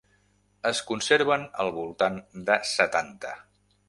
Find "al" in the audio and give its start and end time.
1.63-1.69